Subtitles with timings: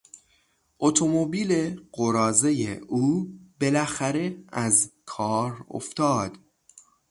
[0.79, 6.37] اتومبیل قراضهی او بالاخره از کار افتاد.